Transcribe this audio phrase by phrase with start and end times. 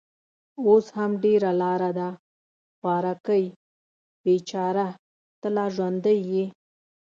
[0.65, 2.09] اوس هم ډېره لار ده.
[2.79, 3.43] خوارکۍ،
[4.25, 4.87] بېچاره،
[5.41, 6.45] ته لا ژوندۍ يې؟